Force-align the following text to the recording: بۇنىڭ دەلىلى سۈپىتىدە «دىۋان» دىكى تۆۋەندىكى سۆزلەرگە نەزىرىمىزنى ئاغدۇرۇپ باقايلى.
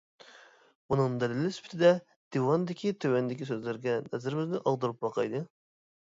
بۇنىڭ 0.91 1.17
دەلىلى 1.23 1.49
سۈپىتىدە 1.57 1.91
«دىۋان» 2.35 2.65
دىكى 2.71 2.93
تۆۋەندىكى 3.05 3.47
سۆزلەرگە 3.49 3.99
نەزىرىمىزنى 4.07 4.63
ئاغدۇرۇپ 4.63 5.05
باقايلى. 5.07 5.43